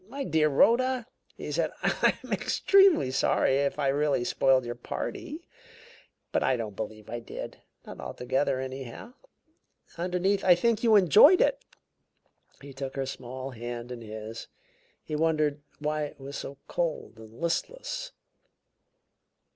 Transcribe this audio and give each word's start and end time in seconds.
"My 0.07 0.23
dear 0.23 0.49
Rhoda," 0.49 1.05
he 1.35 1.51
said, 1.51 1.69
"I'm 1.83 2.33
extremely 2.33 3.11
sorry 3.11 3.57
if 3.57 3.77
I 3.77 3.89
really 3.89 4.23
spoiled 4.23 4.65
your 4.65 4.73
party, 4.73 5.47
but 6.31 6.41
I 6.41 6.57
don't 6.57 6.75
believe 6.75 7.07
I 7.07 7.19
did 7.19 7.61
not 7.85 7.99
altogether, 7.99 8.59
anyhow. 8.59 9.13
Underneath, 9.99 10.43
I 10.43 10.55
think 10.55 10.81
you 10.83 10.95
enjoyed 10.95 11.39
it." 11.39 11.63
He 12.63 12.73
took 12.73 12.95
her 12.95 13.05
small 13.05 13.51
hand 13.51 13.91
in 13.91 14.01
his; 14.01 14.47
he 15.03 15.15
wondered 15.15 15.61
why 15.77 16.05
it 16.05 16.19
was 16.19 16.35
so 16.35 16.57
cold 16.67 17.19
and 17.19 17.39
listless. 17.39 18.11